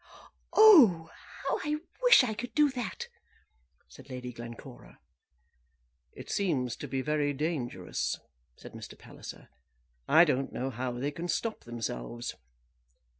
[0.53, 1.11] "Oh,
[1.43, 3.07] how I wish I could do that!"
[3.87, 4.99] said Lady Glencora.
[6.13, 8.19] "It seems to be very dangerous,"
[8.57, 8.97] said Mr.
[8.97, 9.49] Palliser.
[10.07, 12.33] "I don't know how they can stop themselves."